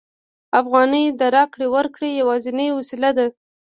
افغانۍ 0.59 1.05
د 1.19 1.21
راکړې 1.35 1.67
ورکړې 1.75 2.09
یوازینۍ 2.21 2.67
وسیله 2.77 3.09
ده 3.17 3.25